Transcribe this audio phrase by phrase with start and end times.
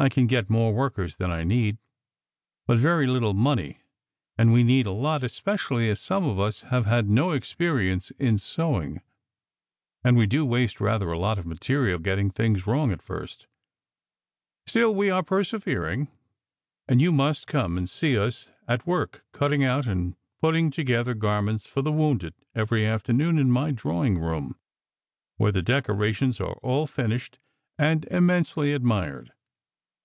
[0.00, 1.76] I can get more workers than I need,
[2.68, 3.80] but very little money,
[4.36, 8.38] and we need a lot, especially as some of us have had no experience in
[8.38, 9.00] sewing
[10.04, 13.48] and we do waste rather a lot of material getting things wrong at first!
[14.68, 16.06] Still, we are persevering,
[16.86, 21.66] and you must come and see us at work cutting out and putting together garments
[21.66, 24.54] for the wounded every afternoon in my drawing room,
[25.38, 27.40] where the decorations are all finished
[27.76, 29.32] and immensely admired.